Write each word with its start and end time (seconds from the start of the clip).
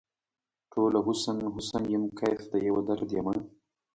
ټوله 0.71 0.99
حسن، 1.07 1.37
حسن 1.55 1.83
یم 1.93 2.03
کیف 2.17 2.41
د 2.51 2.53
یوه 2.67 2.81
درد 2.87 3.09
یمه 3.17 3.33